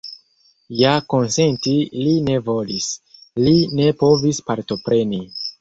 Ja 0.77 0.93
konsenti 1.13 1.75
li 2.07 2.15
ne 2.31 2.39
volis, 2.49 2.89
li 3.49 3.55
ne 3.81 3.93
povis 4.03 4.45
partopreni. 4.51 5.25